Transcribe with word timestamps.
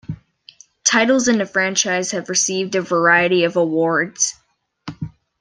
Titles 0.83 1.27
in 1.27 1.37
the 1.37 1.45
franchise 1.45 2.09
have 2.09 2.27
received 2.27 2.73
a 2.73 2.81
variety 2.81 3.43
of 3.43 3.55
awards. 3.55 4.33